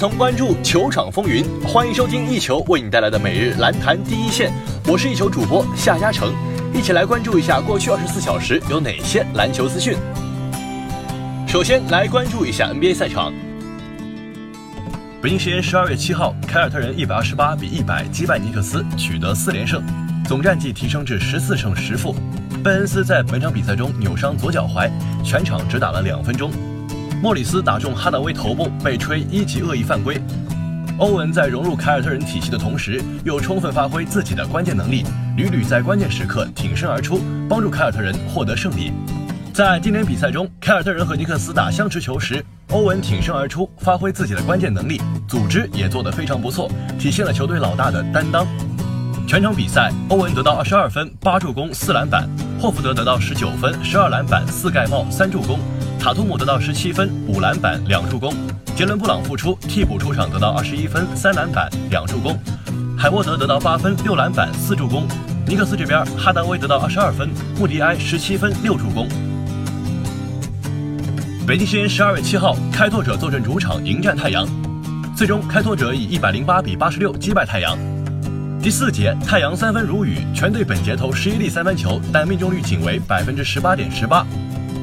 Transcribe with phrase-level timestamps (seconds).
[0.00, 4.50] 同关注球场风云，欢迎收听一球为你带来的每日篮坛第一线。
[4.86, 6.32] 我是一球主播夏嘉诚，
[6.72, 9.94] 一起来关注一下过去二十四小时有哪些篮球资讯。
[11.46, 13.30] 首先来关注一下 NBA 赛场。
[15.20, 19.84] 北京时间十二月七号，凯尔特人一百二十八比一百击败尼克斯，取得四连胜，
[20.26, 22.16] 总战绩提升至十四胜十负。
[22.64, 24.90] 贝恩斯在本场比赛中扭伤左脚踝，
[25.22, 26.50] 全场只打了两分钟。
[27.22, 30.18] 莫里斯打中哈达威头部，被吹一级恶意犯规。
[30.96, 35.04] 欧文在融入凯尔特人体系的同时，又充分发挥自己的关键能力，
[35.36, 38.90] 屡屡在关键时刻挺身而出，帮助凯尔特人获得胜利。
[39.52, 44.98] 在今年比赛中，凯尔特人和尼克斯打相持球时，欧文挺身而出，发挥自己的关键能力，
[45.28, 48.46] 组织也做得非常不错，体现了球队老大的担当。
[49.28, 52.24] 全场比赛，欧文得到二十二分、八助攻、四篮板；
[52.58, 55.58] 霍福德得到十九分、十二篮板、四盖帽、三助攻。
[56.00, 58.32] 塔图姆得到十七分、五篮板、两助攻；
[58.74, 62.32] 杰伦布朗复出替补出场得到二十一分、三篮板、两助攻；
[62.96, 65.06] 海沃德得到八分、六篮板、四助攻。
[65.46, 67.28] 尼克斯这边，哈达威得到二十二分，
[67.58, 69.06] 穆迪埃十七分、六助攻。
[71.46, 74.48] 北京时间十二月七号，开拓者坐镇主场迎战太阳，
[75.14, 77.76] 最终开拓者以一百零八比八十六击败太阳。
[78.62, 84.26] 第四节，太阳三分如雨，全队本节投十一粒三分球，但命中率仅为百分之十八点十八。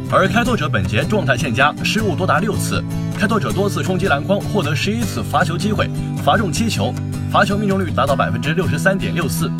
[0.10, 2.82] 而开拓者本节状态欠佳，失误多达六次。
[3.20, 5.90] 开拓者多次冲击篮筐，获得十一次罚球机会，
[6.24, 6.94] 罚中七球，
[7.30, 9.52] 罚球命中率达到百分之六十三点六四。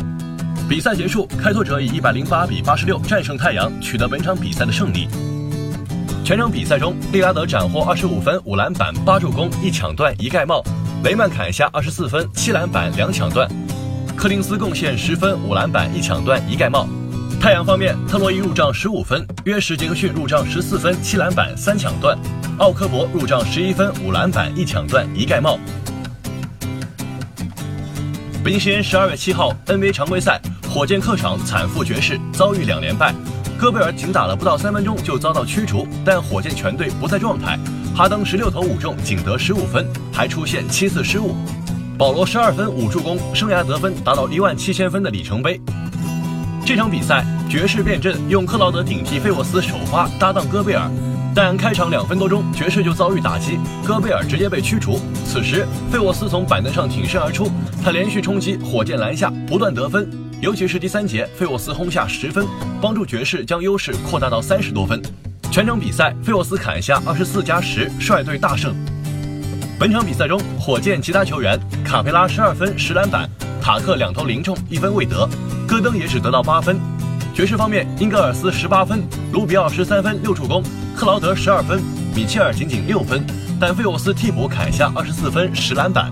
[0.66, 5.06] 比赛结束，开拓者以一百零八比八十六战胜太阳，取得本场比赛的胜利。
[6.24, 10.62] 全场比赛中，利拉德斩获二十五分、五篮板、八助攻、一抢断、一盖帽；
[11.04, 13.46] 雷曼砍下二十四分、七篮板、两抢断；
[14.16, 16.88] 柯林斯贡献十分、五篮板、一抢断、一盖帽。
[17.40, 22.18] 太阳方面，特洛伊入账十五分，约什杰克逊入账十四分七篮板三抢断，
[22.58, 25.56] 奥科博入账十一分五篮板一抢断一盖帽。
[28.44, 33.14] 北京时间十二月七号，NBA 常规赛，火箭客场惨负爵士，遭遇两连败。
[33.56, 37.56] 戈贝尔仅打了不到三分钟就遭到驱逐，但火箭全队不在状态。
[37.94, 41.36] 哈登十六投五中，仅得十五分，还出现七次失误。
[41.96, 45.60] 保罗十二分五助攻，生涯得分达到一万七千分的里程碑。
[46.68, 50.86] 这场比赛，爵士变阵，用克劳德顶替费沃斯首发搭档戈贝尔，
[51.34, 55.00] 但开场两分多钟，爵士就遭遇打击，戈贝尔直接被驱逐。
[55.24, 57.50] 此时，费沃斯从板凳上挺身而出，
[57.82, 60.10] 他连续冲击火箭篮下，不断得分，
[60.42, 62.46] 尤其是第三节，费沃斯轰下十分，
[62.82, 65.00] 帮助爵士将优势扩大到三十多分。
[65.50, 68.76] 全场比赛，费沃斯砍下二十四加十，率队大胜。
[69.80, 73.26] 本场比赛中，火箭其他球员：卡佩拉十二分十篮板，
[73.58, 75.26] 塔克两投零中，一分未得。
[75.68, 76.80] 戈登也只得到八分。
[77.34, 80.62] 爵士方面，英格尔斯十八分，卢比奥十三分六助攻，
[80.96, 81.82] 克劳德十二分，
[82.16, 83.22] 米切尔仅仅六分。
[83.60, 86.10] 但费沃斯替补砍下二十四分十篮板。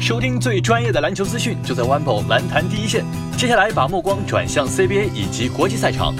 [0.00, 3.04] 收听最专业的篮球资讯，就在 OnePo 篮坛第一线。
[3.36, 6.12] 接下来把目光转向 CBA 以及国际赛场。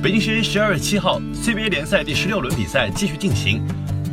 [0.00, 3.60] 北京时间十二月七号，CBA 联赛第十六轮比赛继续进行，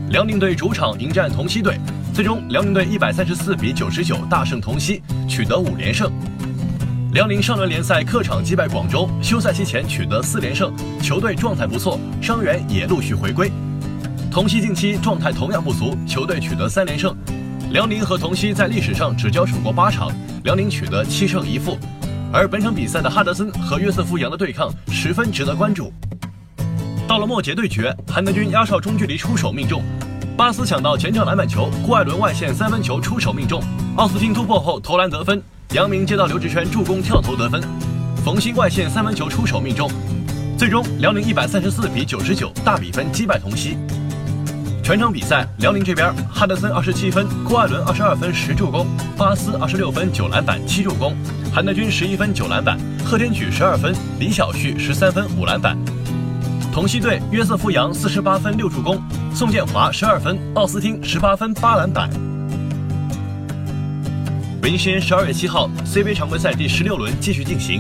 [0.10, 1.78] 辽宁队主场迎战同曦队。
[2.14, 6.12] 最终，辽宁队一百三十四比九十九大胜同曦，取得五连胜。
[7.12, 10.72] 辽宁上轮联赛客场击败广州，休赛期前取得四连胜，
[11.02, 13.52] 球队状态不错，伤员也陆续回归。
[14.30, 17.16] 同曦近期状态同样不足，球队取得三连胜。
[17.72, 20.12] 辽宁和同曦在历史上只交手过八场，
[20.44, 21.80] 辽宁取得七胜一负。
[22.32, 25.92] 而本场比赛的哈德森和约瑟夫杨的对抗十分值得关注。
[27.08, 29.82] 到了末节对决，韩德君压哨中距离出手命中。
[30.36, 33.62] 巴斯抢到前场篮板球，郭艾伦外线三分球出手命中，
[33.98, 35.40] 奥斯汀突破后投篮得分，
[35.74, 37.62] 杨明接到刘志轩助攻跳投得分，
[38.26, 39.88] 冯鑫外线三分球出手命中，
[40.58, 43.78] 最终辽宁一百三十四比九十九大比分击败同曦。
[44.84, 51.16] 全场比赛，辽宁这边哈德森二十七分，郭艾伦二十二分十助攻，巴斯二十六分九篮板七助攻，
[51.54, 55.78] 韩德君十一分九篮板，贺天举十二分，李晓旭十三分五篮板。
[56.74, 59.00] 同曦队约瑟夫杨四十八分六助攻，
[59.32, 62.10] 宋建华十二分，奥斯汀十八分八篮板。
[64.60, 67.80] 北京时间十二月七号，CBA 常规赛第十六轮继续进行，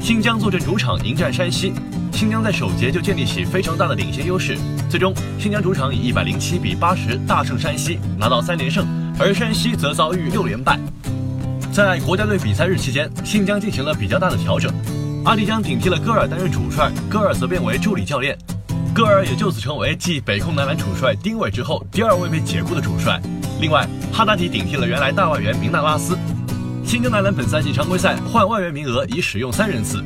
[0.00, 1.74] 新疆坐镇主场迎战山西。
[2.10, 4.56] 新疆在首节就建立起非常大的领先优势，
[4.88, 8.86] 最终新疆主场以一百零七比八十大胜山西，拿到三连胜，
[9.18, 10.80] 而山西则遭遇六连败。
[11.70, 14.72] 在国家队比赛日期间，新疆进行了比较大的调整。
[15.26, 18.38] 阿迪江顶替了戈尔担任主帅，戈尔则变为助理教练，
[18.94, 23.20] 戈尔也就此成为继北控男篮主帅丁伟之后第二位被解雇的主帅。
[23.60, 26.16] 另外，哈达迪顶替了原来大外援明纳拉斯。
[26.84, 30.00] 新疆男篮本赛季常规赛换外援名额已使用三人次，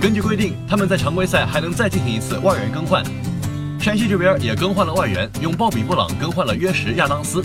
[0.00, 3.02] 根据规定，他们在常规赛还能再进行一次外援更换。
[3.80, 7.42] 山西这边也更换了外援，用鲍比布朗更换了约什亚当斯。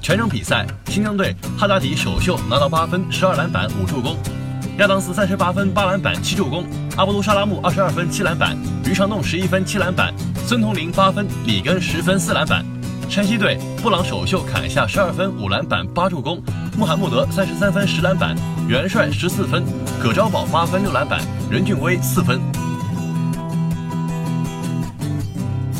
[0.00, 4.16] 全场比赛，新疆队哈达迪首秀拿到八分、十二篮板、五助攻；
[4.78, 6.64] 亚当斯三十八分、八篮板、七助攻；
[6.96, 8.56] 阿布杜沙拉木二十二分、七篮板；
[8.88, 10.10] 于长栋十一分、七篮板；
[10.46, 12.64] 孙彤林八分，里根十分、四篮板。
[13.08, 16.38] 山西队布朗首秀砍下十二分、五篮板、八助攻；
[16.78, 18.34] 穆罕默德三十三分、十篮板；
[18.66, 19.62] 元帅十四分；
[20.02, 21.20] 葛昭宝八分、六篮板；
[21.50, 22.40] 任俊威四分。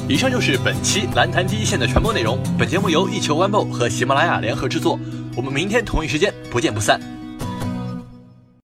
[0.06, 2.38] 以上就是本期篮坛第一线的全部内容。
[2.58, 5.00] 本节目由一球 One 和喜马拉雅联合制作。
[5.34, 7.00] 我们明天同一时间不见不散。